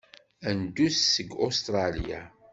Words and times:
Ad 0.47 0.53
neddu 0.59 0.87
seg 0.91 1.29
Ustṛalya. 1.47 2.21